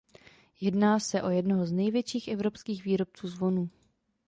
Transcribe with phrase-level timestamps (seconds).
[0.61, 3.69] Jedná se o jednoho z největších evropských výrobců zvonů.